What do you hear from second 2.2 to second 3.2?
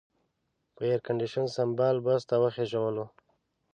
ته وخېژولو.